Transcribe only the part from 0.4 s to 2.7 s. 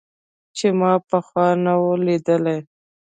چې ما پخوا نه و ليدلى.